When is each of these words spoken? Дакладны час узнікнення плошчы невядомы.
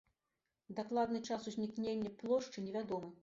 Дакладны 0.79 1.19
час 1.29 1.45
узнікнення 1.53 2.13
плошчы 2.25 2.65
невядомы. 2.71 3.13